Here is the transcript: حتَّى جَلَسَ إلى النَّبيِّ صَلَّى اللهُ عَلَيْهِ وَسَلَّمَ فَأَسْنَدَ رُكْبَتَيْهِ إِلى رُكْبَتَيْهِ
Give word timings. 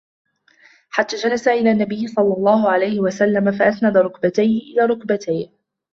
حتَّى 0.89 1.15
جَلَسَ 1.15 1.47
إلى 1.47 1.71
النَّبيِّ 1.71 2.07
صَلَّى 2.07 2.33
اللهُ 2.37 2.69
عَلَيْهِ 2.71 2.99
وَسَلَّمَ 2.99 3.51
فَأَسْنَدَ 3.51 3.97
رُكْبَتَيْهِ 3.97 4.73
إِلى 4.73 4.85
رُكْبَتَيْهِ 4.85 5.49